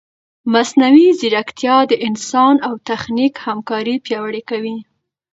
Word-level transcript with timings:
مصنوعي 0.53 1.07
ځیرکتیا 1.19 1.77
د 1.87 1.93
انسان 2.07 2.55
او 2.67 2.73
تخنیک 2.89 3.33
همکاري 3.45 3.95
پیاوړې 4.05 4.41
کوي. 4.49 4.77